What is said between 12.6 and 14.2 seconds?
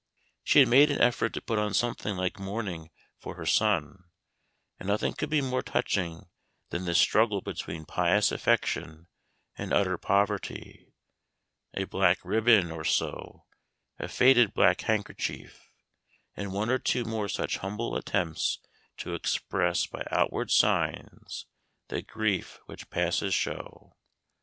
or so, a